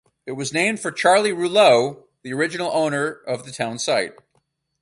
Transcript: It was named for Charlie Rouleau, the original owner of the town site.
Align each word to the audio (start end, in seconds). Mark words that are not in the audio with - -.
It 0.25 0.31
was 0.31 0.51
named 0.51 0.79
for 0.79 0.91
Charlie 0.91 1.31
Rouleau, 1.31 2.07
the 2.23 2.33
original 2.33 2.71
owner 2.73 3.11
of 3.27 3.45
the 3.45 3.51
town 3.51 3.77
site. 3.77 4.13